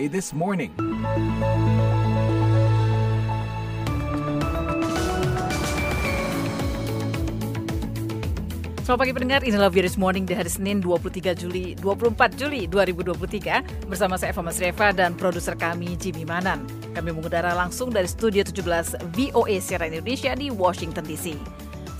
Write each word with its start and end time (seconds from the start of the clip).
VOA 0.00 0.08
This 0.08 0.32
Morning. 0.32 0.72
Selamat 8.80 8.96
pagi 8.96 9.12
pendengar, 9.12 9.44
inilah 9.44 9.68
Virus 9.68 10.00
Morning 10.00 10.24
di 10.24 10.32
hari 10.32 10.48
Senin 10.48 10.80
23 10.80 11.36
Juli 11.36 11.76
24 11.76 12.16
Juli 12.32 12.64
2023 12.64 13.92
bersama 13.92 14.16
saya 14.16 14.32
Eva 14.32 14.40
Masreva 14.40 14.88
dan 14.96 15.12
produser 15.12 15.52
kami 15.52 16.00
Jimmy 16.00 16.24
Manan. 16.24 16.64
Kami 16.96 17.12
mengudara 17.12 17.52
langsung 17.52 17.92
dari 17.92 18.08
studio 18.08 18.40
17 18.40 19.04
VOA 19.12 19.60
Sierra 19.60 19.84
Indonesia 19.84 20.32
di 20.32 20.48
Washington 20.48 21.04
DC. 21.04 21.36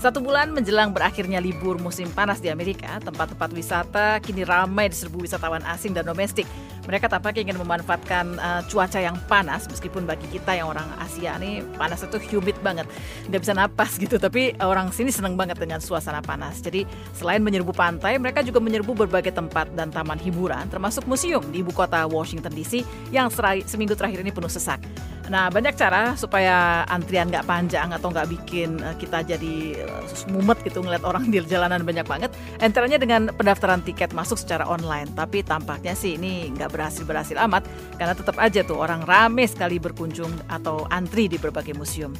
Satu 0.01 0.17
bulan 0.17 0.49
menjelang 0.49 0.97
berakhirnya 0.97 1.37
libur 1.37 1.77
musim 1.77 2.09
panas 2.09 2.41
di 2.41 2.49
Amerika, 2.49 2.97
tempat-tempat 3.05 3.53
wisata 3.53 4.17
kini 4.17 4.41
ramai 4.41 4.89
diserbu 4.89 5.21
wisatawan 5.21 5.61
asing 5.69 5.93
dan 5.93 6.09
domestik. 6.09 6.49
Mereka 6.89 7.05
tampaknya 7.05 7.45
ingin 7.45 7.61
memanfaatkan 7.61 8.41
uh, 8.41 8.65
cuaca 8.65 8.97
yang 8.97 9.13
panas, 9.29 9.69
meskipun 9.69 10.09
bagi 10.09 10.25
kita 10.33 10.57
yang 10.57 10.73
orang 10.73 10.89
Asia 10.97 11.37
ini 11.37 11.61
panas 11.77 12.01
itu 12.01 12.17
humid 12.33 12.57
banget, 12.65 12.89
nggak 13.29 13.45
bisa 13.45 13.53
napas 13.53 14.01
gitu. 14.01 14.17
Tapi 14.17 14.57
orang 14.57 14.89
sini 14.89 15.13
senang 15.13 15.37
banget 15.37 15.61
dengan 15.61 15.77
suasana 15.77 16.25
panas. 16.25 16.65
Jadi 16.65 16.81
selain 17.13 17.45
menyerbu 17.45 17.69
pantai, 17.69 18.17
mereka 18.17 18.41
juga 18.41 18.57
menyerbu 18.57 19.05
berbagai 19.05 19.37
tempat 19.37 19.69
dan 19.77 19.93
taman 19.93 20.17
hiburan, 20.17 20.65
termasuk 20.73 21.05
museum 21.05 21.45
di 21.53 21.61
ibu 21.61 21.69
kota 21.69 22.09
Washington 22.09 22.49
DC 22.57 22.81
yang 23.13 23.29
serai, 23.29 23.61
seminggu 23.69 23.93
terakhir 23.93 24.25
ini 24.25 24.33
penuh 24.33 24.49
sesak. 24.49 24.81
Nah, 25.31 25.47
banyak 25.47 25.79
cara 25.79 26.11
supaya 26.19 26.83
antrian 26.91 27.31
nggak 27.31 27.47
panjang 27.47 27.95
atau 27.95 28.11
nggak 28.11 28.27
bikin 28.35 28.83
uh, 28.83 28.91
kita 28.99 29.23
jadi 29.23 29.79
uh, 29.79 30.03
mumet 30.27 30.59
gitu 30.67 30.83
ngeliat 30.83 31.07
orang 31.07 31.31
di 31.31 31.39
jalanan 31.47 31.87
banyak 31.87 32.03
banget. 32.03 32.35
Antaranya 32.59 32.99
dengan 32.99 33.31
pendaftaran 33.31 33.79
tiket 33.79 34.11
masuk 34.11 34.35
secara 34.35 34.67
online. 34.67 35.07
Tapi 35.15 35.39
tampaknya 35.47 35.95
sih 35.95 36.19
ini 36.19 36.51
nggak 36.51 36.75
berhasil-berhasil 36.75 37.39
amat 37.47 37.63
karena 37.95 38.11
tetap 38.11 38.35
aja 38.43 38.59
tuh 38.67 38.75
orang 38.83 39.07
rame 39.07 39.47
sekali 39.47 39.79
berkunjung 39.79 40.51
atau 40.51 40.83
antri 40.91 41.31
di 41.31 41.39
berbagai 41.39 41.79
museum. 41.79 42.11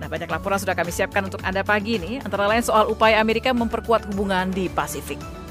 Nah, 0.00 0.08
banyak 0.08 0.32
laporan 0.32 0.56
sudah 0.56 0.72
kami 0.72 0.88
siapkan 0.88 1.28
untuk 1.28 1.44
Anda 1.44 1.60
pagi 1.60 2.00
ini, 2.00 2.18
antara 2.24 2.48
lain 2.48 2.64
soal 2.64 2.88
upaya 2.88 3.20
Amerika 3.20 3.52
memperkuat 3.52 4.08
hubungan 4.08 4.48
di 4.50 4.72
Pasifik. 4.72 5.43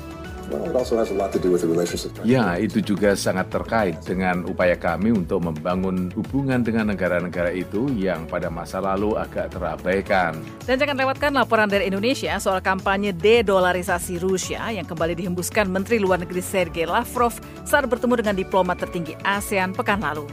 Ya, 2.27 2.59
itu 2.59 2.83
juga 2.83 3.16
sangat 3.16 3.47
terkait 3.52 3.95
dengan 4.03 4.44
upaya 4.44 4.75
kami 4.75 5.16
untuk 5.16 5.39
membangun 5.44 6.11
hubungan 6.13 6.61
dengan 6.61 6.91
negara-negara 6.91 7.52
itu 7.55 7.88
yang 7.95 8.27
pada 8.27 8.52
masa 8.52 8.83
lalu 8.83 9.16
agak 9.16 9.55
terabaikan. 9.55 10.36
Dan 10.67 10.80
jangan 10.80 10.97
lewatkan 10.99 11.31
laporan 11.31 11.67
dari 11.71 11.88
Indonesia 11.88 12.36
soal 12.39 12.59
kampanye 12.59 13.16
dedolarisasi 13.16 14.19
Rusia 14.19 14.71
yang 14.71 14.88
kembali 14.88 15.16
dihembuskan 15.16 15.69
Menteri 15.71 15.99
Luar 15.99 16.19
Negeri 16.19 16.44
Sergei 16.44 16.88
Lavrov 16.88 17.36
saat 17.64 17.88
bertemu 17.88 18.19
dengan 18.19 18.36
diplomat 18.36 18.83
tertinggi 18.83 19.16
ASEAN 19.23 19.71
pekan 19.71 20.03
lalu 20.03 20.27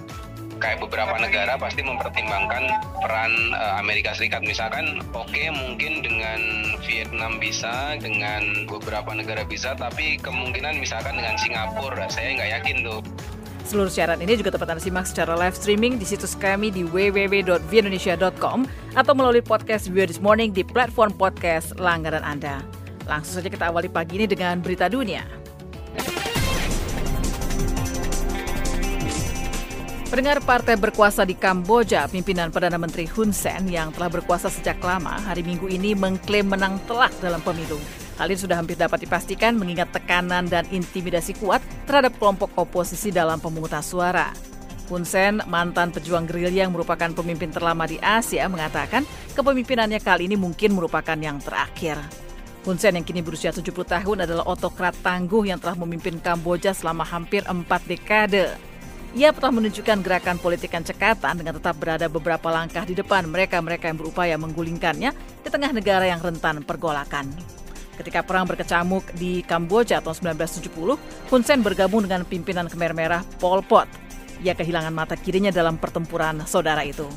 kayak 0.60 0.78
beberapa 0.84 1.16
negara 1.16 1.56
pasti 1.56 1.80
mempertimbangkan 1.80 2.68
peran 3.00 3.32
uh, 3.56 3.80
Amerika 3.80 4.12
Serikat 4.12 4.44
misalkan 4.44 5.00
oke 5.16 5.26
okay, 5.26 5.48
mungkin 5.48 6.04
dengan 6.04 6.40
Vietnam 6.84 7.40
bisa 7.40 7.96
dengan 7.96 8.68
beberapa 8.68 9.10
negara 9.16 9.42
bisa 9.48 9.72
tapi 9.74 10.20
kemungkinan 10.20 10.76
misalkan 10.78 11.16
dengan 11.16 11.34
Singapura 11.40 12.06
saya 12.12 12.36
nggak 12.36 12.50
yakin 12.60 12.78
tuh 12.84 13.00
Seluruh 13.60 13.92
siaran 13.92 14.18
ini 14.18 14.34
juga 14.34 14.50
dapat 14.50 14.74
Anda 14.74 14.82
simak 14.82 15.06
secara 15.06 15.38
live 15.38 15.54
streaming 15.54 15.94
di 15.94 16.02
situs 16.02 16.34
kami 16.34 16.74
di 16.74 16.82
www.vindonesia.com 16.82 18.66
atau 18.98 19.12
melalui 19.14 19.46
podcast 19.46 19.86
View 19.86 20.10
This 20.10 20.18
Morning 20.18 20.50
di 20.50 20.66
platform 20.66 21.14
podcast 21.14 21.78
langganan 21.78 22.26
Anda. 22.26 22.66
Langsung 23.06 23.38
saja 23.38 23.46
kita 23.46 23.70
awali 23.70 23.86
pagi 23.86 24.18
ini 24.18 24.26
dengan 24.26 24.58
berita 24.58 24.90
dunia. 24.90 25.39
Pendengar 30.10 30.42
partai 30.42 30.74
berkuasa 30.74 31.22
di 31.22 31.38
Kamboja, 31.38 32.10
pimpinan 32.10 32.50
Perdana 32.50 32.82
Menteri 32.82 33.06
Hun 33.06 33.30
Sen 33.30 33.70
yang 33.70 33.94
telah 33.94 34.10
berkuasa 34.10 34.50
sejak 34.50 34.82
lama, 34.82 35.14
hari 35.22 35.46
Minggu 35.46 35.70
ini 35.70 35.94
mengklaim 35.94 36.50
menang 36.50 36.82
telak 36.90 37.14
dalam 37.22 37.38
pemilu. 37.38 37.78
Hal 38.18 38.26
ini 38.26 38.34
sudah 38.34 38.58
hampir 38.58 38.74
dapat 38.74 39.06
dipastikan 39.06 39.54
mengingat 39.54 39.94
tekanan 39.94 40.50
dan 40.50 40.66
intimidasi 40.74 41.38
kuat 41.38 41.62
terhadap 41.86 42.18
kelompok 42.18 42.50
oposisi 42.58 43.14
dalam 43.14 43.38
pemungutan 43.38 43.86
suara. 43.86 44.34
Hun 44.90 45.06
Sen, 45.06 45.46
mantan 45.46 45.94
pejuang 45.94 46.26
gerilya 46.26 46.66
yang 46.66 46.74
merupakan 46.74 47.14
pemimpin 47.14 47.54
terlama 47.54 47.86
di 47.86 48.02
Asia, 48.02 48.50
mengatakan 48.50 49.06
kepemimpinannya 49.38 50.02
kali 50.02 50.26
ini 50.26 50.34
mungkin 50.34 50.74
merupakan 50.74 51.14
yang 51.14 51.38
terakhir. 51.38 52.02
Hun 52.66 52.82
Sen 52.82 52.98
yang 52.98 53.06
kini 53.06 53.22
berusia 53.22 53.54
70 53.54 53.86
tahun 53.86 54.26
adalah 54.26 54.42
otokrat 54.50 55.06
tangguh 55.06 55.46
yang 55.46 55.62
telah 55.62 55.78
memimpin 55.78 56.18
Kamboja 56.18 56.74
selama 56.74 57.06
hampir 57.06 57.46
empat 57.46 57.86
dekade. 57.86 58.69
Ia 59.10 59.34
telah 59.34 59.50
menunjukkan 59.50 60.06
gerakan 60.06 60.38
politik 60.38 60.70
yang 60.70 60.86
cekatan 60.86 61.42
dengan 61.42 61.58
tetap 61.58 61.74
berada 61.74 62.06
beberapa 62.06 62.46
langkah 62.46 62.86
di 62.86 62.94
depan 62.94 63.26
mereka-mereka 63.26 63.90
yang 63.90 63.98
berupaya 63.98 64.38
menggulingkannya 64.38 65.10
di 65.42 65.48
tengah 65.50 65.74
negara 65.74 66.06
yang 66.06 66.22
rentan 66.22 66.62
pergolakan. 66.62 67.26
Ketika 67.98 68.22
perang 68.22 68.46
berkecamuk 68.46 69.02
di 69.18 69.42
Kamboja 69.42 69.98
tahun 69.98 70.38
1970, 70.38 70.94
Hun 71.26 71.42
Sen 71.42 71.58
bergabung 71.58 72.06
dengan 72.06 72.22
pimpinan 72.22 72.70
Khmer 72.70 72.94
Merah 72.94 73.26
Pol 73.42 73.66
Pot. 73.66 73.90
Ia 74.46 74.54
kehilangan 74.54 74.94
mata 74.94 75.18
kirinya 75.18 75.50
dalam 75.50 75.74
pertempuran 75.74 76.46
saudara 76.46 76.86
itu. 76.86 77.10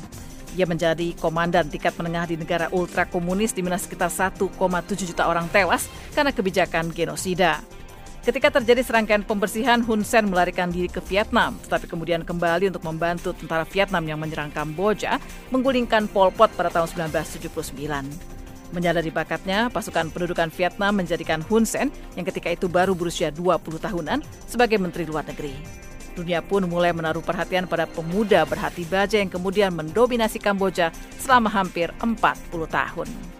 Ia 0.58 0.66
menjadi 0.66 1.14
komandan 1.16 1.70
tingkat 1.70 1.94
menengah 1.94 2.26
di 2.26 2.36
negara 2.36 2.68
ultra 2.74 3.06
komunis 3.06 3.54
di 3.54 3.62
mana 3.62 3.78
sekitar 3.78 4.10
1,7 4.10 4.50
juta 4.98 5.30
orang 5.30 5.46
tewas 5.48 5.86
karena 6.10 6.34
kebijakan 6.34 6.90
genosida. 6.90 7.62
Ketika 8.24 8.48
terjadi 8.48 8.80
serangkaian 8.80 9.20
pembersihan, 9.20 9.84
Hun 9.84 10.00
Sen 10.00 10.32
melarikan 10.32 10.72
diri 10.72 10.88
ke 10.88 10.96
Vietnam, 11.12 11.60
tetapi 11.60 11.84
kemudian 11.84 12.24
kembali 12.24 12.72
untuk 12.72 12.80
membantu 12.88 13.36
tentara 13.36 13.68
Vietnam 13.68 14.00
yang 14.08 14.16
menyerang 14.16 14.48
Kamboja, 14.48 15.20
menggulingkan 15.52 16.08
Pol 16.08 16.32
Pot 16.32 16.48
pada 16.56 16.72
tahun 16.72 17.12
1979. 17.12 17.68
Menyadari 18.72 19.12
bakatnya, 19.12 19.68
pasukan 19.68 20.08
pendudukan 20.08 20.48
Vietnam 20.56 20.96
menjadikan 20.96 21.44
Hun 21.44 21.68
Sen, 21.68 21.92
yang 22.16 22.24
ketika 22.24 22.48
itu 22.48 22.64
baru 22.64 22.96
berusia 22.96 23.28
20 23.28 23.60
tahunan, 23.76 24.24
sebagai 24.48 24.80
Menteri 24.80 25.04
Luar 25.04 25.28
Negeri. 25.28 25.52
Dunia 26.16 26.40
pun 26.40 26.64
mulai 26.64 26.96
menaruh 26.96 27.20
perhatian 27.20 27.68
pada 27.68 27.84
pemuda 27.84 28.48
berhati 28.48 28.88
baja 28.88 29.20
yang 29.20 29.28
kemudian 29.28 29.76
mendominasi 29.76 30.40
Kamboja 30.40 30.96
selama 31.20 31.52
hampir 31.52 31.92
40 32.00 32.16
tahun. 32.72 33.33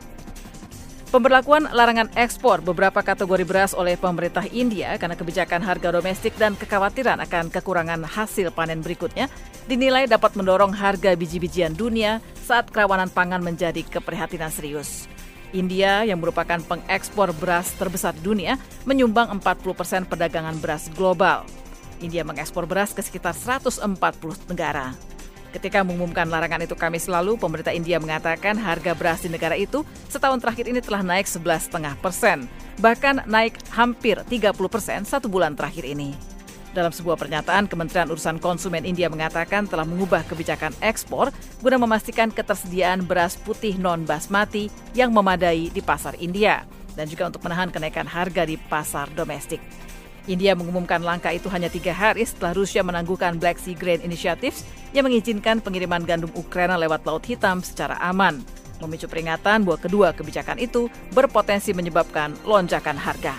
Pemberlakuan 1.14 1.70
larangan 1.70 2.10
ekspor 2.18 2.58
beberapa 2.58 2.98
kategori 2.98 3.46
beras 3.46 3.70
oleh 3.70 3.94
pemerintah 3.94 4.50
India 4.50 4.98
karena 4.98 5.14
kebijakan 5.14 5.62
harga 5.62 5.94
domestik 5.94 6.34
dan 6.34 6.58
kekhawatiran 6.58 7.22
akan 7.22 7.54
kekurangan 7.54 8.02
hasil 8.02 8.50
panen 8.50 8.82
berikutnya 8.82 9.30
dinilai 9.70 10.10
dapat 10.10 10.34
mendorong 10.34 10.74
harga 10.74 11.14
biji-bijian 11.14 11.78
dunia 11.78 12.18
saat 12.42 12.66
kerawanan 12.66 13.06
pangan 13.14 13.46
menjadi 13.46 13.86
keprihatinan 13.86 14.50
serius. 14.50 15.06
India 15.54 16.02
yang 16.02 16.18
merupakan 16.18 16.58
pengekspor 16.58 17.30
beras 17.38 17.70
terbesar 17.78 18.10
dunia 18.18 18.58
menyumbang 18.82 19.30
40 19.38 19.78
persen 19.78 20.02
perdagangan 20.10 20.58
beras 20.58 20.90
global. 20.98 21.46
India 22.02 22.26
mengekspor 22.26 22.66
beras 22.66 22.90
ke 22.90 23.06
sekitar 23.06 23.38
140 23.38 23.86
negara. 24.50 25.13
Ketika 25.54 25.86
mengumumkan 25.86 26.26
larangan 26.26 26.66
itu 26.66 26.74
Kamis 26.74 27.06
lalu, 27.06 27.38
pemerintah 27.38 27.70
India 27.70 28.02
mengatakan 28.02 28.58
harga 28.58 28.90
beras 28.90 29.22
di 29.22 29.30
negara 29.30 29.54
itu 29.54 29.86
setahun 30.10 30.42
terakhir 30.42 30.66
ini 30.66 30.82
telah 30.82 31.06
naik 31.06 31.30
11,5 31.30 31.94
persen, 32.02 32.50
bahkan 32.82 33.22
naik 33.22 33.62
hampir 33.70 34.18
30 34.26 34.50
persen 34.66 35.06
satu 35.06 35.30
bulan 35.30 35.54
terakhir 35.54 35.86
ini. 35.86 36.34
Dalam 36.74 36.90
sebuah 36.90 37.14
pernyataan, 37.14 37.70
Kementerian 37.70 38.10
Urusan 38.10 38.42
Konsumen 38.42 38.82
India 38.82 39.06
mengatakan 39.06 39.70
telah 39.70 39.86
mengubah 39.86 40.26
kebijakan 40.26 40.74
ekspor 40.82 41.30
guna 41.62 41.78
memastikan 41.78 42.34
ketersediaan 42.34 43.06
beras 43.06 43.38
putih 43.38 43.78
non-basmati 43.78 44.74
yang 44.90 45.14
memadai 45.14 45.70
di 45.70 45.78
pasar 45.78 46.18
India 46.18 46.66
dan 46.98 47.06
juga 47.06 47.30
untuk 47.30 47.46
menahan 47.46 47.70
kenaikan 47.70 48.10
harga 48.10 48.42
di 48.42 48.58
pasar 48.58 49.06
domestik. 49.14 49.62
India 50.24 50.56
mengumumkan 50.56 51.04
langkah 51.04 51.30
itu 51.32 51.52
hanya 51.52 51.68
tiga 51.68 51.92
hari 51.92 52.24
setelah 52.24 52.56
Rusia 52.56 52.80
menangguhkan 52.80 53.36
Black 53.36 53.60
Sea 53.60 53.76
Grain 53.76 54.00
Initiative 54.00 54.56
yang 54.96 55.04
mengizinkan 55.04 55.60
pengiriman 55.60 56.00
gandum 56.06 56.32
Ukraina 56.32 56.80
lewat 56.80 57.04
Laut 57.04 57.24
Hitam 57.28 57.60
secara 57.60 58.00
aman, 58.00 58.40
memicu 58.80 59.04
peringatan 59.04 59.68
bahwa 59.68 59.76
kedua 59.76 60.16
kebijakan 60.16 60.56
itu 60.56 60.88
berpotensi 61.12 61.76
menyebabkan 61.76 62.32
lonjakan 62.48 62.96
harga. 62.96 63.36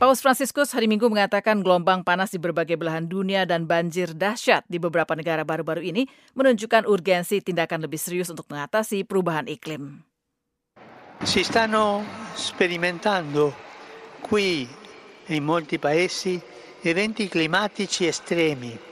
Paus 0.00 0.24
Franciscus 0.24 0.72
hari 0.72 0.88
Minggu 0.88 1.12
mengatakan 1.12 1.60
gelombang 1.60 2.00
panas 2.00 2.32
di 2.32 2.40
berbagai 2.40 2.80
belahan 2.80 3.04
dunia 3.04 3.44
dan 3.44 3.68
banjir 3.68 4.16
dahsyat 4.16 4.64
di 4.64 4.80
beberapa 4.80 5.12
negara 5.12 5.44
baru-baru 5.44 5.84
ini 5.84 6.08
menunjukkan 6.32 6.88
urgensi 6.88 7.44
tindakan 7.44 7.84
lebih 7.84 8.00
serius 8.00 8.32
untuk 8.32 8.48
mengatasi 8.48 9.04
perubahan 9.04 9.44
iklim. 9.44 10.09
Si 11.22 11.44
stanno 11.44 12.04
sperimentando 12.34 13.54
qui 14.20 14.68
in 15.26 15.44
molti 15.44 15.78
paesi 15.78 16.40
eventi 16.82 17.28
climatici 17.28 18.06
estremi 18.06 18.88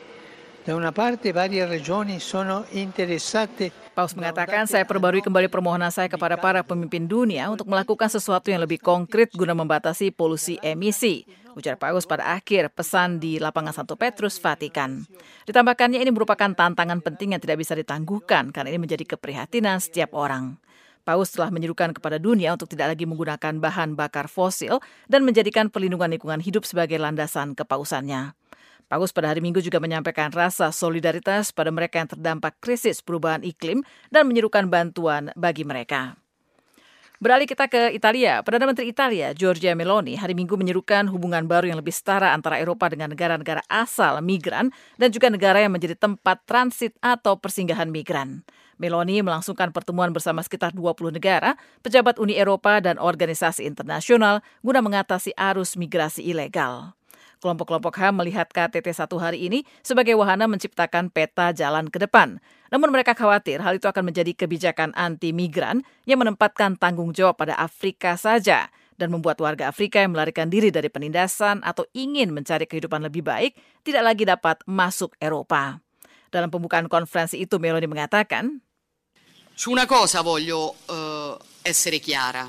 Da 0.69 0.77
una 0.77 0.93
parte 0.93 1.33
varie 1.33 1.65
regioni 1.65 2.21
sono 2.21 2.67
interessate 2.77 3.73
Paus 3.97 4.13
mengatakan, 4.13 4.69
saya 4.69 4.85
perbarui 4.85 5.25
kembali 5.25 5.49
permohonan 5.49 5.89
saya 5.89 6.13
kepada 6.13 6.37
para 6.37 6.61
pemimpin 6.61 7.09
dunia 7.09 7.49
untuk 7.49 7.73
melakukan 7.73 8.13
sesuatu 8.13 8.53
yang 8.53 8.61
lebih 8.61 8.77
konkret 8.77 9.33
guna 9.33 9.57
membatasi 9.57 10.13
polusi 10.13 10.61
emisi. 10.61 11.25
Ujar 11.57 11.81
Paus 11.81 12.05
pada 12.05 12.37
akhir 12.37 12.69
pesan 12.77 13.17
di 13.17 13.41
lapangan 13.41 13.73
Santo 13.73 13.97
Petrus, 13.97 14.37
Vatikan. 14.37 15.09
Ditambahkannya 15.49 16.05
ini 16.05 16.13
merupakan 16.13 16.53
tantangan 16.53 17.01
penting 17.01 17.33
yang 17.33 17.41
tidak 17.41 17.65
bisa 17.65 17.73
ditangguhkan 17.73 18.53
karena 18.53 18.69
ini 18.69 18.79
menjadi 18.85 19.09
keprihatinan 19.17 19.81
setiap 19.81 20.13
orang. 20.13 20.61
Paus 21.09 21.33
telah 21.33 21.49
menyerukan 21.49 21.97
kepada 21.97 22.21
dunia 22.21 22.53
untuk 22.53 22.69
tidak 22.69 22.93
lagi 22.93 23.09
menggunakan 23.09 23.65
bahan 23.65 23.97
bakar 23.97 24.29
fosil 24.29 24.77
dan 25.09 25.25
menjadikan 25.25 25.73
perlindungan 25.73 26.13
lingkungan 26.13 26.37
hidup 26.37 26.69
sebagai 26.69 27.01
landasan 27.01 27.57
kepausannya. 27.57 28.37
Paus 28.93 29.09
pada 29.17 29.33
hari 29.33 29.41
Minggu 29.41 29.65
juga 29.65 29.81
menyampaikan 29.81 30.29
rasa 30.29 30.69
solidaritas 30.69 31.49
pada 31.57 31.73
mereka 31.73 31.97
yang 31.97 32.13
terdampak 32.13 32.61
krisis 32.61 33.01
perubahan 33.01 33.41
iklim 33.41 33.81
dan 34.13 34.29
menyerukan 34.29 34.69
bantuan 34.69 35.33
bagi 35.33 35.65
mereka. 35.65 36.21
Beralih 37.25 37.49
kita 37.49 37.73
ke 37.73 37.97
Italia, 37.97 38.45
Perdana 38.45 38.69
Menteri 38.69 38.93
Italia 38.93 39.33
Giorgia 39.33 39.73
Meloni 39.73 40.13
hari 40.13 40.37
Minggu 40.37 40.61
menyerukan 40.61 41.09
hubungan 41.09 41.49
baru 41.49 41.73
yang 41.73 41.81
lebih 41.81 41.91
setara 41.91 42.37
antara 42.37 42.61
Eropa 42.61 42.85
dengan 42.93 43.17
negara-negara 43.17 43.65
asal 43.73 44.21
migran 44.21 44.69
dan 45.01 45.09
juga 45.09 45.33
negara 45.33 45.57
yang 45.57 45.73
menjadi 45.73 45.97
tempat 45.97 46.45
transit 46.45 46.93
atau 47.01 47.41
persinggahan 47.41 47.89
migran. 47.89 48.45
Meloni 48.79 49.21
melangsungkan 49.27 49.75
pertemuan 49.75 50.15
bersama 50.15 50.39
sekitar 50.41 50.71
20 50.71 51.19
negara, 51.19 51.59
pejabat 51.83 52.23
Uni 52.23 52.39
Eropa 52.39 52.79
dan 52.79 52.97
organisasi 52.97 53.67
internasional 53.67 54.41
guna 54.63 54.79
mengatasi 54.79 55.35
arus 55.35 55.75
migrasi 55.75 56.23
ilegal. 56.23 56.95
Kelompok-kelompok 57.39 57.95
HAM 57.95 58.19
melihat 58.19 58.51
KTT 58.51 58.91
satu 58.91 59.19
hari 59.23 59.47
ini 59.47 59.63
sebagai 59.87 60.19
wahana 60.19 60.51
menciptakan 60.51 61.07
peta 61.07 61.55
jalan 61.55 61.87
ke 61.87 62.03
depan. 62.03 62.43
Namun 62.75 62.91
mereka 62.91 63.15
khawatir 63.15 63.63
hal 63.63 63.79
itu 63.79 63.87
akan 63.87 64.11
menjadi 64.11 64.35
kebijakan 64.35 64.91
anti-migran 64.99 65.87
yang 66.03 66.19
menempatkan 66.19 66.75
tanggung 66.75 67.15
jawab 67.15 67.39
pada 67.39 67.55
Afrika 67.55 68.19
saja 68.19 68.67
dan 68.99 69.15
membuat 69.15 69.39
warga 69.39 69.71
Afrika 69.71 70.03
yang 70.03 70.19
melarikan 70.19 70.51
diri 70.51 70.75
dari 70.75 70.91
penindasan 70.91 71.63
atau 71.63 71.87
ingin 71.95 72.35
mencari 72.35 72.67
kehidupan 72.67 73.07
lebih 73.07 73.23
baik 73.23 73.55
tidak 73.87 74.03
lagi 74.03 74.27
dapat 74.27 74.59
masuk 74.67 75.15
Eropa. 75.23 75.79
Dalam 76.29 76.53
pembukaan 76.53 76.91
konferensi 76.93 77.41
itu, 77.41 77.57
Meloni 77.57 77.89
mengatakan, 77.89 78.61
Su 79.59 79.73
una 79.75 79.91
cosa 79.91 80.23
voglio 80.23 80.71
uh, 80.87 81.37
essere 81.63 81.99
chiara. 81.99 82.49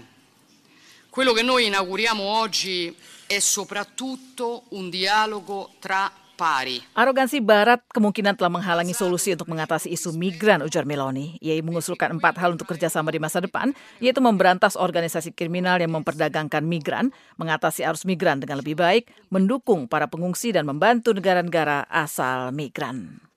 Quello 1.09 1.33
che 1.33 1.41
noi 1.41 1.65
inauguriamo 1.65 2.21
oggi 2.21 2.95
è 3.25 3.39
soprattutto 3.39 4.69
un 4.77 4.93
dialogo 4.93 5.73
tra 5.81 6.05
pari. 6.37 6.77
Arogansi 6.93 7.41
Barat 7.41 7.81
kemungkinan 7.89 8.37
telah 8.37 8.53
menghalangi 8.53 8.93
solusi 8.93 9.33
untuk 9.33 9.49
mengatasi 9.49 9.89
isu 9.89 10.13
migran, 10.13 10.61
ujar 10.61 10.85
Meloni. 10.85 11.33
Ia 11.41 11.57
mengusulkan 11.65 12.13
empat 12.13 12.37
hal 12.37 12.53
untuk 12.53 12.69
kerjasama 12.69 13.09
di 13.09 13.17
masa 13.17 13.41
depan, 13.41 13.73
yaitu 13.97 14.21
memberantas 14.21 14.77
organisasi 14.77 15.33
kriminal 15.33 15.81
yang 15.81 15.89
memperdagangkan 15.89 16.61
migran, 16.61 17.09
mengatasi 17.41 17.81
arus 17.89 18.05
migran 18.05 18.37
dengan 18.37 18.61
lebih 18.61 18.77
baik, 18.77 19.09
mendukung 19.33 19.89
para 19.89 20.05
pengungsi 20.05 20.53
dan 20.53 20.69
membantu 20.69 21.17
negara-negara 21.17 21.89
asal 21.89 22.53
migran. 22.53 23.28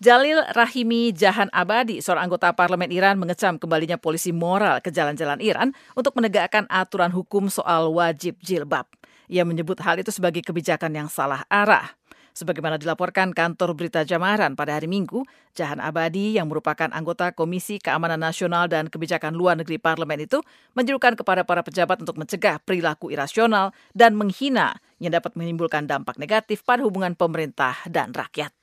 Jalil 0.00 0.40
Rahimi 0.56 1.12
Jahan 1.12 1.52
Abadi, 1.52 2.00
seorang 2.00 2.24
anggota 2.24 2.56
parlemen 2.56 2.88
Iran, 2.88 3.20
mengecam 3.20 3.60
kembalinya 3.60 4.00
polisi 4.00 4.32
moral 4.32 4.80
ke 4.80 4.88
jalan-jalan 4.88 5.36
Iran 5.44 5.76
untuk 5.92 6.16
menegakkan 6.16 6.64
aturan 6.72 7.12
hukum 7.12 7.52
soal 7.52 7.92
wajib 7.92 8.40
jilbab. 8.40 8.88
Ia 9.28 9.44
menyebut 9.44 9.76
hal 9.84 10.00
itu 10.00 10.08
sebagai 10.08 10.40
kebijakan 10.40 10.96
yang 10.96 11.12
salah 11.12 11.44
arah. 11.52 12.00
Sebagaimana 12.32 12.80
dilaporkan 12.80 13.36
kantor 13.36 13.76
berita 13.76 14.00
Jamaran 14.00 14.56
pada 14.56 14.80
hari 14.80 14.88
Minggu, 14.88 15.20
Jahan 15.52 15.84
Abadi 15.84 16.40
yang 16.40 16.48
merupakan 16.48 16.88
anggota 16.88 17.36
Komisi 17.36 17.76
Keamanan 17.76 18.24
Nasional 18.24 18.72
dan 18.72 18.88
Kebijakan 18.88 19.36
Luar 19.36 19.60
Negeri 19.60 19.76
Parlemen 19.76 20.24
itu 20.24 20.40
menyerukan 20.72 21.12
kepada 21.12 21.44
para 21.44 21.60
pejabat 21.60 22.00
untuk 22.00 22.16
mencegah 22.16 22.56
perilaku 22.64 23.12
irasional 23.12 23.76
dan 23.92 24.16
menghina 24.16 24.80
yang 24.96 25.12
dapat 25.12 25.36
menimbulkan 25.36 25.84
dampak 25.84 26.16
negatif 26.16 26.64
pada 26.64 26.80
hubungan 26.88 27.12
pemerintah 27.12 27.76
dan 27.84 28.16
rakyat. 28.16 28.59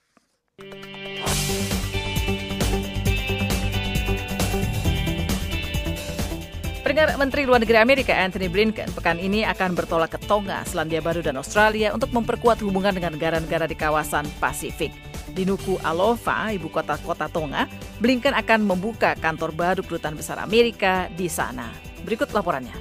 Pendengar 6.98 7.22
Menteri 7.22 7.46
Luar 7.46 7.62
Negeri 7.62 7.78
Amerika 7.78 8.10
Anthony 8.10 8.50
Blinken 8.50 8.90
pekan 8.90 9.22
ini 9.22 9.46
akan 9.46 9.78
bertolak 9.78 10.18
ke 10.18 10.20
Tonga, 10.26 10.66
Selandia 10.66 10.98
Baru, 10.98 11.22
dan 11.22 11.38
Australia 11.38 11.94
untuk 11.94 12.10
memperkuat 12.10 12.58
hubungan 12.58 12.90
dengan 12.90 13.14
negara-negara 13.14 13.70
di 13.70 13.78
kawasan 13.78 14.26
Pasifik. 14.42 14.90
Di 15.30 15.46
Nuku 15.46 15.78
Alofa, 15.86 16.50
ibu 16.50 16.66
kota 16.66 16.98
kota 16.98 17.30
Tonga, 17.30 17.70
Blinken 18.02 18.34
akan 18.34 18.66
membuka 18.66 19.14
kantor 19.14 19.54
baru 19.54 19.86
kedutaan 19.86 20.18
besar 20.18 20.42
Amerika 20.42 21.06
di 21.14 21.30
sana. 21.30 21.70
Berikut 22.02 22.34
laporannya. 22.34 22.74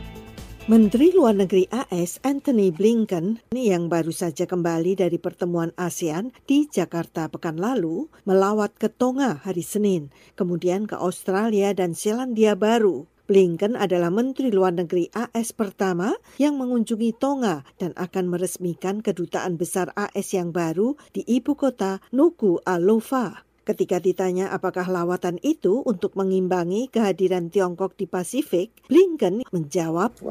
Menteri 0.65 1.13
Luar 1.13 1.37
Negeri 1.37 1.69
AS 1.69 2.17
Anthony 2.25 2.73
Blinken 2.73 3.37
yang 3.53 3.85
baru 3.85 4.09
saja 4.09 4.49
kembali 4.49 4.97
dari 4.97 5.21
pertemuan 5.21 5.69
ASEAN 5.77 6.33
di 6.49 6.65
Jakarta 6.65 7.29
pekan 7.29 7.61
lalu 7.61 8.09
melawat 8.25 8.81
ke 8.81 8.89
Tonga 8.89 9.45
hari 9.45 9.61
Senin, 9.61 10.09
kemudian 10.33 10.89
ke 10.89 10.97
Australia 10.97 11.69
dan 11.77 11.93
Selandia 11.93 12.57
Baru. 12.57 13.05
Blinken 13.27 13.75
adalah 13.75 14.07
Menteri 14.07 14.55
Luar 14.55 14.71
Negeri 14.71 15.11
AS 15.11 15.51
pertama 15.51 16.15
yang 16.39 16.55
mengunjungi 16.55 17.11
Tonga 17.19 17.67
dan 17.75 17.91
akan 17.99 18.31
meresmikan 18.31 19.03
kedutaan 19.03 19.59
besar 19.59 19.91
AS 19.99 20.31
yang 20.31 20.55
baru 20.55 20.95
di 21.11 21.27
ibu 21.27 21.59
kota 21.59 21.99
Nuku 22.15 22.63
Alofa. 22.63 23.43
Ketika 23.67 23.99
ditanya 23.99 24.55
apakah 24.55 24.87
lawatan 24.87 25.43
itu 25.43 25.83
untuk 25.83 26.15
mengimbangi 26.15 26.87
kehadiran 26.87 27.51
Tiongkok 27.51 27.99
di 27.99 28.07
Pasifik, 28.07 28.71
Blinken 28.87 29.43
menjawab, 29.51 30.23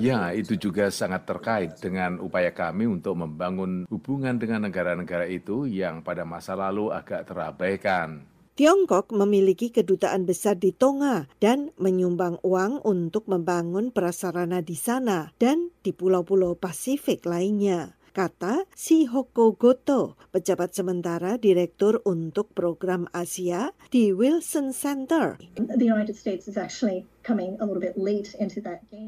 Ya, 0.00 0.32
itu 0.32 0.56
juga 0.56 0.88
sangat 0.88 1.28
terkait 1.28 1.76
dengan 1.76 2.24
upaya 2.24 2.56
kami 2.56 2.88
untuk 2.88 3.20
membangun 3.20 3.84
hubungan 3.92 4.40
dengan 4.40 4.64
negara-negara 4.64 5.28
itu 5.28 5.68
yang 5.68 6.00
pada 6.00 6.24
masa 6.24 6.56
lalu 6.56 6.88
agak 6.88 7.28
terabaikan. 7.28 8.37
Tiongkok 8.58 9.14
memiliki 9.14 9.70
kedutaan 9.70 10.26
besar 10.26 10.58
di 10.58 10.74
Tonga 10.74 11.30
dan 11.38 11.70
menyumbang 11.78 12.42
uang 12.42 12.82
untuk 12.82 13.30
membangun 13.30 13.94
prasarana 13.94 14.66
di 14.66 14.74
sana 14.74 15.30
dan 15.38 15.70
di 15.86 15.94
pulau-pulau 15.94 16.58
Pasifik 16.58 17.22
lainnya 17.22 17.94
kata 18.18 18.66
Si 18.74 19.06
Hoko 19.06 19.54
Goto, 19.54 20.18
pejabat 20.34 20.74
sementara 20.74 21.38
Direktur 21.38 22.02
untuk 22.02 22.50
Program 22.50 23.06
Asia 23.14 23.70
di 23.94 24.10
Wilson 24.10 24.74
Center. 24.74 25.38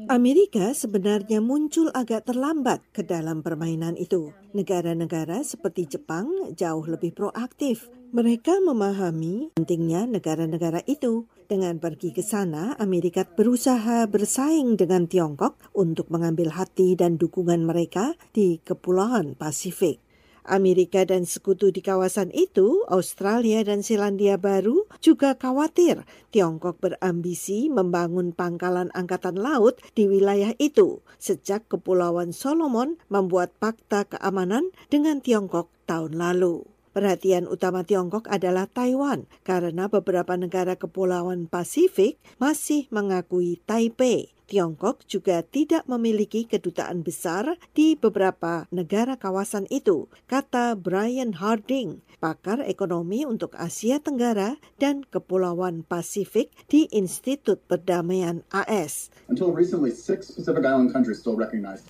Amerika 0.07 0.65
sebenarnya 0.71 1.39
muncul 1.43 1.91
agak 1.91 2.23
terlambat 2.23 2.79
ke 2.95 3.03
dalam 3.03 3.43
permainan 3.43 3.99
itu. 3.99 4.31
Negara-negara 4.55 5.43
seperti 5.43 5.91
Jepang 5.91 6.55
jauh 6.55 6.87
lebih 6.87 7.11
proaktif 7.11 7.91
mereka 8.11 8.59
memahami 8.59 9.55
pentingnya 9.55 10.03
negara-negara 10.07 10.83
itu. 10.87 11.27
Dengan 11.47 11.79
pergi 11.83 12.15
ke 12.15 12.23
sana, 12.23 12.79
Amerika 12.79 13.27
berusaha 13.27 14.07
bersaing 14.07 14.79
dengan 14.79 15.07
Tiongkok 15.07 15.59
untuk 15.75 16.07
mengambil 16.07 16.55
hati 16.55 16.95
dan 16.95 17.19
dukungan 17.19 17.67
mereka 17.67 18.15
di 18.31 18.59
Kepulauan 18.63 19.35
Pasifik. 19.35 19.99
Amerika 20.41 21.05
dan 21.05 21.27
sekutu 21.27 21.69
di 21.69 21.85
kawasan 21.85 22.33
itu, 22.33 22.81
Australia 22.89 23.61
dan 23.61 23.85
Selandia 23.85 24.41
Baru, 24.41 24.89
juga 24.97 25.37
khawatir 25.37 26.01
Tiongkok 26.33 26.81
berambisi 26.81 27.69
membangun 27.69 28.33
pangkalan 28.33 28.89
angkatan 28.97 29.37
laut 29.37 29.77
di 29.93 30.09
wilayah 30.09 30.57
itu 30.57 31.05
sejak 31.21 31.69
Kepulauan 31.69 32.33
Solomon 32.33 32.97
membuat 33.13 33.53
fakta 33.61 34.09
keamanan 34.09 34.73
dengan 34.89 35.21
Tiongkok 35.21 35.69
tahun 35.85 36.17
lalu. 36.17 36.70
Perhatian 36.91 37.47
utama 37.47 37.87
Tiongkok 37.87 38.27
adalah 38.27 38.67
Taiwan 38.67 39.23
karena 39.47 39.87
beberapa 39.87 40.35
negara 40.35 40.75
kepulauan 40.75 41.47
Pasifik 41.47 42.19
masih 42.35 42.91
mengakui 42.91 43.63
Taipei. 43.63 44.35
Tiongkok 44.51 45.07
juga 45.07 45.47
tidak 45.47 45.87
memiliki 45.87 46.43
kedutaan 46.43 47.07
besar 47.07 47.55
di 47.71 47.95
beberapa 47.95 48.67
negara 48.67 49.15
kawasan 49.15 49.63
itu, 49.71 50.11
kata 50.27 50.75
Brian 50.75 51.39
Harding, 51.39 52.03
pakar 52.19 52.59
ekonomi 52.67 53.23
untuk 53.23 53.55
Asia 53.55 54.03
Tenggara 54.03 54.59
dan 54.75 55.07
Kepulauan 55.07 55.87
Pasifik 55.87 56.51
di 56.67 56.91
Institut 56.91 57.63
Perdamaian 57.63 58.43
AS. 58.51 59.07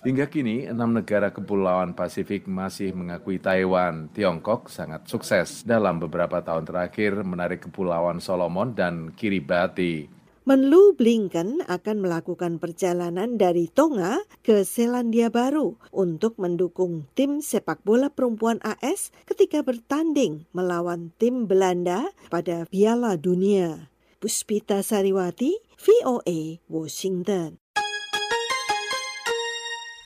Hingga 0.06 0.26
kini, 0.30 0.56
enam 0.70 0.90
negara 0.94 1.34
Kepulauan 1.34 1.98
Pasifik 1.98 2.46
masih 2.46 2.94
mengakui 2.94 3.42
Taiwan. 3.42 4.06
Tiongkok 4.14 4.70
sangat 4.70 5.10
sukses 5.10 5.66
dalam 5.66 5.98
beberapa 5.98 6.38
tahun 6.38 6.62
terakhir 6.62 7.26
menarik 7.26 7.66
Kepulauan 7.66 8.22
Solomon 8.22 8.70
dan 8.70 9.10
Kiribati. 9.18 10.21
Menlu 10.42 10.98
Blinken 10.98 11.62
akan 11.70 12.02
melakukan 12.02 12.58
perjalanan 12.58 13.38
dari 13.38 13.70
Tonga 13.70 14.26
ke 14.42 14.66
Selandia 14.66 15.30
Baru 15.30 15.78
untuk 15.94 16.34
mendukung 16.42 17.06
tim 17.14 17.38
sepak 17.38 17.86
bola 17.86 18.10
perempuan 18.10 18.58
AS 18.66 19.14
ketika 19.22 19.62
bertanding 19.62 20.50
melawan 20.50 21.14
tim 21.14 21.46
Belanda 21.46 22.10
pada 22.26 22.66
Piala 22.66 23.14
Dunia. 23.14 23.86
Puspita 24.18 24.82
Sariwati, 24.82 25.62
VOA, 25.78 26.58
Washington. 26.66 27.62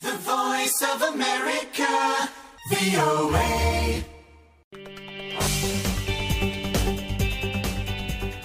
The 0.05 0.21
Voice 0.21 0.81
of 0.85 1.01
America, 1.01 2.29
VOA. 2.69 4.16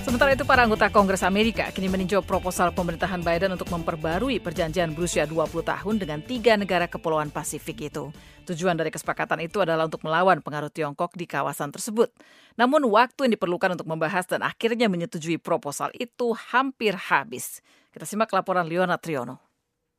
Sementara 0.01 0.33
itu, 0.33 0.49
para 0.49 0.65
anggota 0.65 0.89
Kongres 0.89 1.21
Amerika 1.21 1.69
kini 1.69 1.85
meninjau 1.85 2.25
proposal 2.25 2.73
pemerintahan 2.73 3.21
Biden 3.21 3.53
untuk 3.53 3.69
memperbarui 3.69 4.41
perjanjian 4.41 4.97
berusia 4.97 5.29
20 5.29 5.61
tahun 5.61 5.95
dengan 6.01 6.25
tiga 6.25 6.57
negara 6.57 6.89
kepulauan 6.89 7.29
Pasifik 7.29 7.85
itu. 7.85 8.09
Tujuan 8.49 8.73
dari 8.73 8.89
kesepakatan 8.89 9.45
itu 9.45 9.61
adalah 9.61 9.85
untuk 9.85 10.01
melawan 10.01 10.41
pengaruh 10.41 10.73
Tiongkok 10.73 11.13
di 11.13 11.29
kawasan 11.29 11.69
tersebut. 11.69 12.09
Namun 12.57 12.89
waktu 12.89 13.29
yang 13.29 13.37
diperlukan 13.37 13.77
untuk 13.77 13.85
membahas 13.85 14.25
dan 14.25 14.41
akhirnya 14.41 14.89
menyetujui 14.89 15.37
proposal 15.37 15.93
itu 15.93 16.33
hampir 16.49 16.97
habis. 16.97 17.61
Kita 17.93 18.09
simak 18.09 18.33
laporan 18.33 18.65
Leona 18.65 18.97
Triono. 18.97 19.50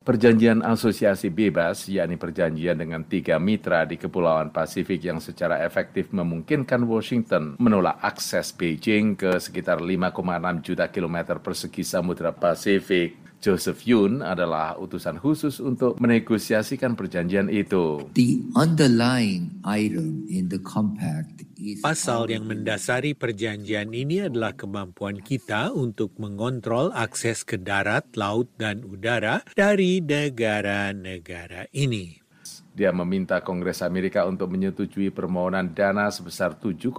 Perjanjian 0.03 0.59
asosiasi 0.67 1.31
bebas, 1.31 1.87
yakni 1.87 2.19
perjanjian 2.19 2.75
dengan 2.75 3.07
tiga 3.07 3.39
mitra 3.39 3.87
di 3.87 3.95
Kepulauan 3.95 4.51
Pasifik 4.51 4.99
yang 4.99 5.23
secara 5.23 5.63
efektif 5.63 6.11
memungkinkan 6.11 6.83
Washington 6.83 7.55
menolak 7.55 8.03
akses 8.03 8.51
Beijing 8.51 9.15
ke 9.15 9.39
sekitar 9.39 9.79
5,6 9.79 10.59
juta 10.59 10.91
kilometer 10.91 11.39
persegi 11.39 11.87
Samudra 11.87 12.35
Pasifik. 12.35 13.23
Joseph 13.43 13.83
Yun 13.87 14.23
adalah 14.23 14.79
utusan 14.79 15.19
khusus 15.19 15.59
untuk 15.59 15.99
menegosiasikan 15.99 16.95
perjanjian 16.95 17.51
itu. 17.51 18.07
The 18.15 18.39
underlying 18.55 19.63
item 19.67 20.27
in 20.31 20.47
the 20.47 20.63
compact 20.63 21.43
Pasal 21.79 22.33
yang 22.33 22.49
mendasari 22.49 23.13
perjanjian 23.13 23.93
ini 23.93 24.25
adalah 24.25 24.57
kemampuan 24.57 25.21
kita 25.21 25.69
untuk 25.71 26.17
mengontrol 26.17 26.89
akses 26.91 27.45
ke 27.45 27.61
darat, 27.61 28.09
laut, 28.17 28.49
dan 28.57 28.81
udara 28.83 29.45
dari 29.53 29.92
negara-negara 30.01 31.69
ini. 31.75 32.23
Dia 32.73 32.89
meminta 32.89 33.37
Kongres 33.37 33.85
Amerika 33.85 34.25
untuk 34.25 34.49
menyetujui 34.49 35.13
permohonan 35.13 35.69
dana 35.69 36.09
sebesar 36.09 36.57
7,1 36.57 36.89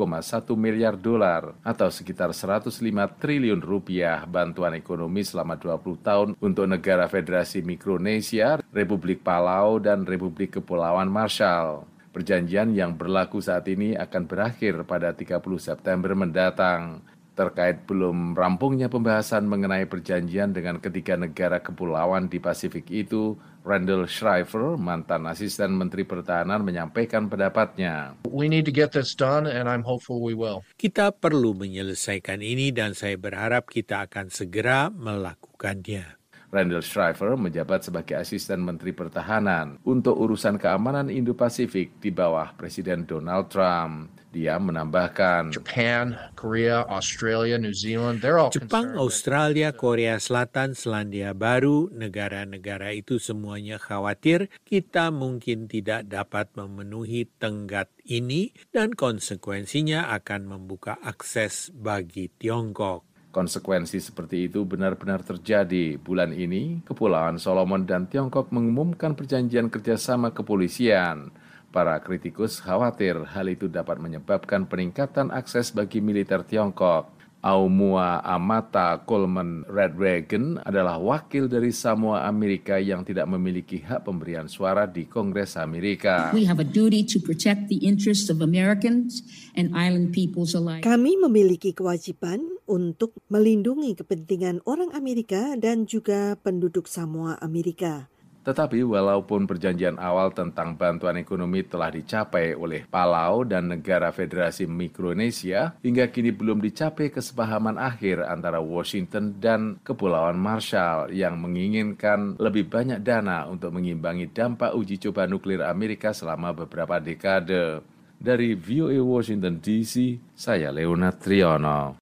miliar 0.55 0.95
dolar 0.95 1.51
atau 1.67 1.91
sekitar 1.91 2.31
105 2.31 2.79
triliun 3.19 3.59
rupiah 3.59 4.23
bantuan 4.23 4.79
ekonomi 4.79 5.27
selama 5.27 5.59
20 5.59 5.99
tahun 5.99 6.29
untuk 6.39 6.71
negara 6.71 7.11
Federasi 7.11 7.67
Mikronesia, 7.67 8.63
Republik 8.71 9.27
Palau, 9.27 9.83
dan 9.83 10.07
Republik 10.07 10.63
Kepulauan 10.63 11.11
Marshall. 11.11 11.91
Perjanjian 12.15 12.71
yang 12.71 12.95
berlaku 12.95 13.43
saat 13.43 13.67
ini 13.67 13.99
akan 13.99 14.31
berakhir 14.31 14.87
pada 14.87 15.11
30 15.11 15.43
September 15.59 16.15
mendatang. 16.15 17.03
Terkait 17.35 17.83
belum 17.91 18.39
rampungnya 18.39 18.87
pembahasan 18.87 19.51
mengenai 19.51 19.91
perjanjian 19.91 20.55
dengan 20.55 20.79
ketiga 20.79 21.19
negara 21.19 21.59
kepulauan 21.59 22.31
di 22.31 22.39
Pasifik 22.39 22.87
itu, 22.95 23.35
Randall 23.67 24.07
Shriver, 24.07 24.79
mantan 24.79 25.27
asisten 25.27 25.75
Menteri 25.75 26.07
Pertahanan, 26.07 26.63
menyampaikan 26.63 27.27
pendapatnya. 27.27 28.15
We 28.31 28.47
need 28.47 28.71
to 28.71 28.75
get 28.75 28.95
this 28.95 29.19
done 29.19 29.51
and 29.51 29.67
I'm 29.67 29.83
hopeful 29.83 30.23
we 30.23 30.39
will. 30.39 30.63
Kita 30.79 31.11
perlu 31.11 31.59
menyelesaikan 31.59 32.39
ini 32.39 32.71
dan 32.71 32.95
saya 32.95 33.19
berharap 33.19 33.67
kita 33.67 34.07
akan 34.07 34.31
segera 34.31 34.95
melakukannya. 34.95 36.24
Randall 36.55 36.87
Shriver 36.87 37.35
menjabat 37.35 37.91
sebagai 37.91 38.15
asisten 38.15 38.63
Menteri 38.63 38.95
Pertahanan 38.95 39.83
untuk 39.83 40.15
urusan 40.15 40.55
keamanan 40.55 41.11
Indo-Pasifik 41.11 41.99
di 41.99 42.15
bawah 42.15 42.55
Presiden 42.55 43.03
Donald 43.11 43.51
Trump. 43.51 44.15
Dia 44.31 44.59
menambahkan, 44.59 45.55
Japan, 45.55 46.15
Korea, 46.35 46.83
Australia, 46.91 47.55
New 47.55 47.75
Zealand, 47.75 48.19
they're 48.19 48.39
all 48.39 48.51
Jepang, 48.51 48.95
Australia, 48.99 49.71
Korea 49.71 50.19
Selatan, 50.19 50.75
Selandia 50.75 51.35
Baru, 51.35 51.91
negara-negara 51.95 52.91
itu 52.95 53.23
semuanya 53.23 53.79
khawatir 53.79 54.51
kita 54.67 55.15
mungkin 55.15 55.71
tidak 55.71 56.11
dapat 56.11 56.51
memenuhi 56.59 57.31
tenggat 57.39 57.95
ini 58.07 58.51
dan 58.75 58.95
konsekuensinya 58.95 60.11
akan 60.11 60.51
membuka 60.51 60.99
akses 61.03 61.71
bagi 61.71 62.27
Tiongkok. 62.35 63.14
Konsekuensi 63.35 63.99
seperti 63.99 64.47
itu 64.47 64.63
benar-benar 64.63 65.27
terjadi. 65.27 65.99
Bulan 65.99 66.31
ini, 66.31 66.79
Kepulauan 66.87 67.43
Solomon 67.43 67.83
dan 67.83 68.07
Tiongkok 68.07 68.55
mengumumkan 68.55 69.19
perjanjian 69.19 69.75
kerjasama 69.75 70.31
kepolisian. 70.31 71.35
Para 71.75 71.99
kritikus 71.99 72.63
khawatir 72.63 73.27
hal 73.35 73.51
itu 73.51 73.67
dapat 73.67 73.99
menyebabkan 73.99 74.71
peningkatan 74.71 75.35
akses 75.35 75.75
bagi 75.75 75.99
militer 75.99 76.47
Tiongkok. 76.47 77.11
Aumua 77.45 78.25
Amata 78.25 79.05
Coleman 79.05 79.69
Redwagon 79.69 80.57
adalah 80.65 80.97
wakil 80.97 81.45
dari 81.45 81.77
Samoa 81.77 82.25
Amerika 82.25 82.81
yang 82.81 83.05
tidak 83.05 83.29
memiliki 83.29 83.85
hak 83.85 84.09
pemberian 84.09 84.49
suara 84.49 84.89
di 84.89 85.05
Kongres 85.05 85.61
Amerika. 85.61 86.33
We 86.33 86.49
have 86.49 86.57
a 86.57 86.65
duty 86.65 87.05
to 87.13 87.21
protect 87.21 87.69
the 87.69 87.85
interests 87.85 88.33
of 88.33 88.41
Americans 88.41 89.21
and 89.53 89.77
island 89.77 90.17
peoples 90.17 90.57
alike. 90.57 90.89
Kami 90.89 91.21
memiliki 91.21 91.77
kewajiban 91.77 92.41
untuk 92.65 93.13
melindungi 93.29 93.93
kepentingan 93.93 94.65
orang 94.65 94.97
Amerika 94.97 95.53
dan 95.61 95.85
juga 95.85 96.41
penduduk 96.41 96.89
Samoa 96.89 97.37
Amerika. 97.45 98.09
Tetapi 98.45 98.85
walaupun 98.85 99.49
perjanjian 99.49 99.97
awal 99.97 100.37
tentang 100.37 100.77
bantuan 100.77 101.17
ekonomi 101.17 101.65
telah 101.65 101.89
dicapai 101.89 102.53
oleh 102.53 102.85
Palau 102.85 103.49
dan 103.49 103.73
negara 103.73 104.13
Federasi 104.13 104.69
Mikronesia, 104.69 105.81
hingga 105.81 106.13
kini 106.13 106.29
belum 106.29 106.61
dicapai 106.61 107.09
kesepahaman 107.09 107.81
akhir 107.81 108.21
antara 108.21 108.61
Washington 108.61 109.41
dan 109.41 109.81
Kepulauan 109.81 110.37
Marshall 110.37 111.09
yang 111.09 111.41
menginginkan 111.41 112.37
lebih 112.37 112.69
banyak 112.69 113.01
dana 113.01 113.49
untuk 113.49 113.73
mengimbangi 113.73 114.29
dampak 114.29 114.77
uji 114.77 115.01
coba 115.09 115.25
nuklir 115.25 115.65
Amerika 115.65 116.13
selama 116.13 116.53
beberapa 116.53 117.01
dekade. 117.01 117.81
Dari 118.21 118.57
VOA 118.57 119.01
Washington 119.01 119.61
DC, 119.61 120.21
saya 120.37 120.69
Leonard 120.69 121.17
Triono. 121.17 121.97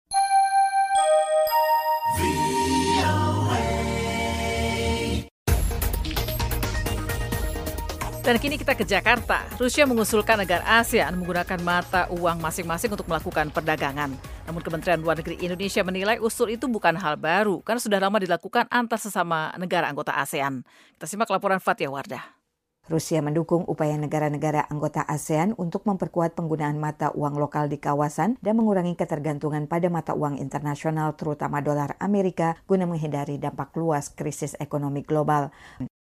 Dan 8.22 8.38
kini 8.38 8.54
kita 8.54 8.78
ke 8.78 8.86
Jakarta. 8.86 9.42
Rusia 9.58 9.82
mengusulkan 9.82 10.38
agar 10.38 10.62
ASEAN 10.62 11.18
menggunakan 11.18 11.58
mata 11.58 12.06
uang 12.06 12.38
masing-masing 12.38 12.94
untuk 12.94 13.10
melakukan 13.10 13.50
perdagangan. 13.50 14.14
Namun 14.46 14.62
Kementerian 14.62 15.02
Luar 15.02 15.18
Negeri 15.18 15.42
Indonesia 15.42 15.82
menilai 15.82 16.22
usul 16.22 16.54
itu 16.54 16.70
bukan 16.70 16.94
hal 17.02 17.18
baru 17.18 17.58
karena 17.66 17.82
sudah 17.82 17.98
lama 17.98 18.22
dilakukan 18.22 18.70
antar 18.70 19.02
sesama 19.02 19.50
negara 19.58 19.90
anggota 19.90 20.14
ASEAN. 20.14 20.62
Kita 20.94 21.10
simak 21.10 21.34
laporan 21.34 21.58
Fatia 21.58 21.90
Wardah. 21.90 22.22
Rusia 22.86 23.18
mendukung 23.26 23.66
upaya 23.66 23.98
negara-negara 23.98 24.70
anggota 24.70 25.02
ASEAN 25.02 25.58
untuk 25.58 25.82
memperkuat 25.82 26.38
penggunaan 26.38 26.78
mata 26.78 27.10
uang 27.18 27.42
lokal 27.42 27.66
di 27.66 27.82
kawasan 27.82 28.38
dan 28.38 28.54
mengurangi 28.54 28.94
ketergantungan 28.94 29.66
pada 29.66 29.90
mata 29.90 30.14
uang 30.14 30.38
internasional 30.38 31.18
terutama 31.18 31.58
dolar 31.58 31.98
Amerika 31.98 32.54
guna 32.70 32.86
menghindari 32.86 33.42
dampak 33.42 33.74
luas 33.74 34.14
krisis 34.14 34.54
ekonomi 34.62 35.02
global. 35.02 35.50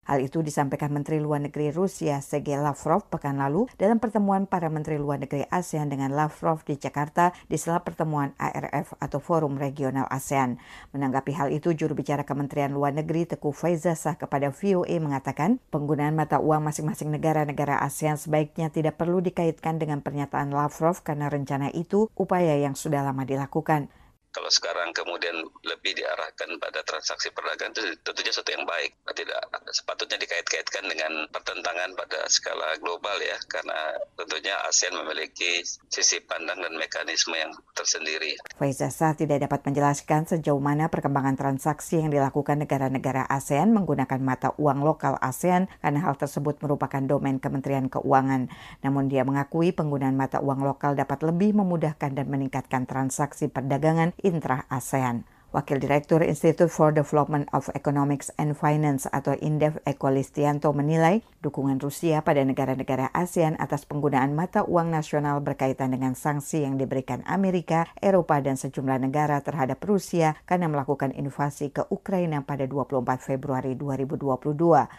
Hal 0.06 0.22
itu 0.22 0.46
disampaikan 0.46 0.94
Menteri 0.94 1.18
Luar 1.18 1.42
Negeri 1.42 1.74
Rusia 1.74 2.22
Sergei 2.22 2.62
Lavrov 2.62 3.10
pekan 3.10 3.42
lalu 3.42 3.66
dalam 3.82 3.98
pertemuan 3.98 4.46
para 4.46 4.70
Menteri 4.70 5.02
Luar 5.02 5.18
Negeri 5.18 5.50
ASEAN 5.50 5.90
dengan 5.90 6.14
Lavrov 6.14 6.62
di 6.62 6.78
Jakarta 6.78 7.34
di 7.50 7.58
sela 7.58 7.82
pertemuan 7.82 8.38
ARF 8.38 8.94
atau 9.02 9.18
Forum 9.18 9.58
Regional 9.58 10.06
ASEAN. 10.14 10.62
Menanggapi 10.94 11.34
hal 11.34 11.50
itu, 11.50 11.74
juru 11.74 11.98
bicara 11.98 12.22
Kementerian 12.22 12.70
Luar 12.70 12.94
Negeri 12.94 13.26
Teguh 13.26 13.50
Faizasah 13.50 14.22
kepada 14.22 14.54
VOA 14.54 14.94
mengatakan 15.02 15.58
penggunaan 15.74 16.14
mata 16.14 16.38
uang 16.38 16.70
masing-masing 16.70 17.10
negara-negara 17.10 17.82
ASEAN 17.82 18.22
sebaiknya 18.22 18.70
tidak 18.70 19.02
perlu 19.02 19.26
dikaitkan 19.26 19.82
dengan 19.82 20.06
pernyataan 20.06 20.54
Lavrov 20.54 21.02
karena 21.02 21.34
rencana 21.34 21.74
itu 21.74 22.14
upaya 22.14 22.54
yang 22.62 22.78
sudah 22.78 23.02
lama 23.02 23.26
dilakukan. 23.26 23.90
Kalau 24.36 24.52
sekarang 24.52 24.92
kemudian 24.92 25.48
lebih 25.64 25.96
diarahkan 25.96 26.60
pada 26.60 26.84
transaksi 26.84 27.32
perdagangan 27.32 27.72
itu 27.72 27.96
tentunya 28.04 28.36
sesuatu 28.36 28.52
yang 28.52 28.68
baik. 28.68 28.92
Tidak 29.16 29.42
sepatutnya 29.72 30.20
dikait-kaitkan 30.20 30.84
dengan 30.92 31.24
pertentangan 31.32 31.96
pada 31.96 32.28
skala 32.28 32.76
global 32.84 33.16
ya, 33.24 33.40
karena 33.48 33.96
tentunya 34.20 34.60
ASEAN 34.68 34.92
memiliki 35.00 35.64
sisi 35.88 36.20
pandang 36.20 36.60
dan 36.60 36.76
mekanisme 36.76 37.32
yang 37.32 37.56
tersendiri. 37.72 38.36
Faizasa 38.60 39.16
tidak 39.16 39.48
dapat 39.48 39.64
menjelaskan 39.72 40.28
sejauh 40.28 40.60
mana 40.60 40.92
perkembangan 40.92 41.40
transaksi 41.40 42.04
yang 42.04 42.12
dilakukan 42.12 42.60
negara-negara 42.60 43.24
ASEAN 43.32 43.72
menggunakan 43.72 44.20
mata 44.20 44.52
uang 44.60 44.84
lokal 44.84 45.16
ASEAN 45.24 45.72
karena 45.80 46.04
hal 46.04 46.20
tersebut 46.20 46.60
merupakan 46.60 47.00
domain 47.00 47.40
Kementerian 47.40 47.88
Keuangan. 47.88 48.52
Namun 48.84 49.08
dia 49.08 49.24
mengakui 49.24 49.72
penggunaan 49.72 50.20
mata 50.20 50.44
uang 50.44 50.60
lokal 50.60 51.00
dapat 51.00 51.24
lebih 51.24 51.56
memudahkan 51.56 52.12
dan 52.12 52.28
meningkatkan 52.28 52.84
transaksi 52.84 53.48
perdagangan 53.48 54.12
intra-ASEAN. 54.26 55.24
Wakil 55.56 55.80
Direktur 55.80 56.20
Institute 56.20 56.68
for 56.68 56.92
Development 56.92 57.48
of 57.56 57.72
Economics 57.72 58.28
and 58.36 58.60
Finance 58.60 59.08
atau 59.08 59.40
INDEF 59.40 59.80
Eko 59.88 60.12
Listianto 60.12 60.76
menilai 60.76 61.24
dukungan 61.40 61.80
Rusia 61.80 62.20
pada 62.20 62.44
negara-negara 62.44 63.08
ASEAN 63.16 63.56
atas 63.56 63.88
penggunaan 63.88 64.36
mata 64.36 64.68
uang 64.68 64.92
nasional 64.92 65.40
berkaitan 65.40 65.96
dengan 65.96 66.12
sanksi 66.12 66.68
yang 66.68 66.76
diberikan 66.76 67.24
Amerika, 67.24 67.88
Eropa, 68.04 68.44
dan 68.44 68.60
sejumlah 68.60 69.00
negara 69.00 69.40
terhadap 69.40 69.80
Rusia 69.80 70.36
karena 70.44 70.68
melakukan 70.68 71.16
invasi 71.16 71.72
ke 71.72 71.88
Ukraina 71.88 72.44
pada 72.44 72.68
24 72.68 73.08
Februari 73.24 73.80
2022. 73.80 74.52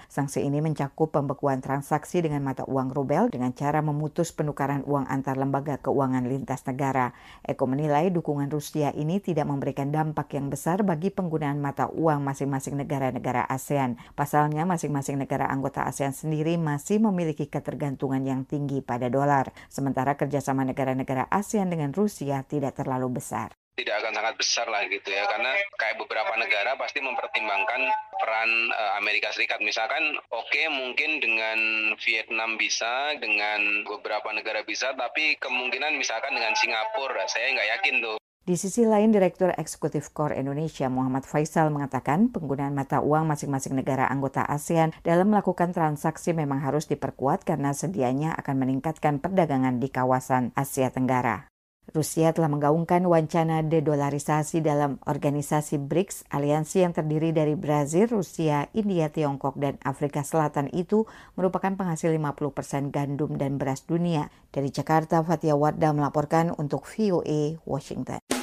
Sanksi 0.09 0.41
ini 0.41 0.65
mencakup 0.65 1.13
pembekuan 1.13 1.61
transaksi 1.61 2.25
dengan 2.25 2.41
mata 2.41 2.65
uang 2.65 2.97
rubel 2.97 3.29
dengan 3.29 3.53
cara 3.53 3.85
memutus 3.85 4.33
penukaran 4.33 4.89
uang 4.89 5.05
antar 5.05 5.37
lembaga 5.37 5.77
keuangan 5.85 6.25
lintas 6.25 6.65
negara. 6.65 7.13
Eko 7.45 7.69
menilai 7.69 8.09
dukungan 8.09 8.49
Rusia 8.49 8.97
ini 8.97 9.21
tidak 9.21 9.45
memberikan 9.53 9.93
dampak 9.93 10.33
yang 10.33 10.46
besar 10.49 10.83
bagi 10.87 11.13
penggunaan 11.13 11.59
mata 11.59 11.91
uang 11.91 12.23
masing-masing 12.23 12.79
negara-negara 12.79 13.45
ASEAN. 13.47 14.01
Pasalnya, 14.15 14.63
masing-masing 14.65 15.19
negara 15.19 15.47
anggota 15.51 15.85
ASEAN 15.85 16.15
sendiri 16.15 16.57
masih 16.57 17.03
memiliki 17.03 17.47
ketergantungan 17.47 18.23
yang 18.23 18.43
tinggi 18.47 18.83
pada 18.83 19.07
dolar, 19.13 19.51
sementara 19.69 20.15
kerjasama 20.15 20.65
negara-negara 20.67 21.27
ASEAN 21.29 21.71
dengan 21.71 21.91
Rusia 21.93 22.47
tidak 22.47 22.79
terlalu 22.79 23.21
besar. 23.21 23.53
Tidak 23.77 23.93
akan 23.93 24.17
sangat 24.17 24.35
besar 24.41 24.67
lah 24.73 24.89
gitu 24.89 25.13
ya 25.13 25.29
karena 25.29 25.53
kayak 25.77 26.01
beberapa 26.01 26.33
negara 26.41 26.81
pasti 26.81 26.97
mempertimbangkan 27.05 27.93
peran 28.17 28.51
uh, 28.73 28.97
Amerika 28.97 29.29
Serikat. 29.37 29.61
Misalkan 29.61 30.17
oke 30.33 30.49
okay, 30.49 30.65
mungkin 30.73 31.21
dengan 31.21 31.93
Vietnam 32.01 32.57
bisa 32.57 33.13
dengan 33.21 33.85
beberapa 33.85 34.33
negara 34.33 34.65
bisa 34.65 34.97
tapi 34.97 35.37
kemungkinan 35.37 35.93
misalkan 35.93 36.33
dengan 36.33 36.57
Singapura 36.57 37.29
saya 37.29 37.53
nggak 37.53 37.71
yakin 37.77 37.97
tuh 38.01 38.17
di 38.47 38.55
sisi 38.55 38.87
lain, 38.87 39.11
Direktur 39.11 39.51
Eksekutif 39.59 40.15
KOR 40.15 40.31
Indonesia 40.31 40.87
Muhammad 40.87 41.27
Faisal 41.27 41.67
mengatakan 41.75 42.31
penggunaan 42.31 42.79
mata 42.79 43.03
uang 43.03 43.27
masing-masing 43.27 43.75
negara 43.75 44.07
anggota 44.07 44.47
ASEAN 44.47 44.95
dalam 45.03 45.35
melakukan 45.35 45.75
transaksi 45.75 46.31
memang 46.31 46.63
harus 46.63 46.87
diperkuat 46.87 47.43
karena 47.43 47.75
sedianya 47.75 48.39
akan 48.39 48.63
meningkatkan 48.63 49.19
perdagangan 49.19 49.83
di 49.83 49.91
kawasan 49.91 50.55
Asia 50.55 50.95
Tenggara. 50.95 51.51
Rusia 51.91 52.35
telah 52.35 52.51
menggaungkan 52.51 53.03
wacana 53.07 53.67
dedolarisasi 53.67 54.63
dalam 54.63 55.03
organisasi 55.07 55.83
BRICS, 55.83 56.31
aliansi 56.31 56.83
yang 56.83 56.95
terdiri 56.95 57.31
dari 57.31 57.55
Brazil, 57.55 58.11
Rusia, 58.11 58.71
India, 58.75 59.11
Tiongkok, 59.11 59.55
dan 59.59 59.79
Afrika 59.87 60.27
Selatan 60.27 60.71
itu 60.75 61.07
merupakan 61.39 61.75
penghasil 61.75 62.11
50% 62.11 62.91
gandum 62.91 63.39
dan 63.39 63.59
beras 63.59 63.87
dunia. 63.87 64.31
Dari 64.51 64.71
Jakarta, 64.71 65.23
Fatia 65.23 65.55
Wardah 65.55 65.95
melaporkan 65.95 66.51
untuk 66.59 66.87
VOA 66.91 67.63
Washington. 67.63 68.36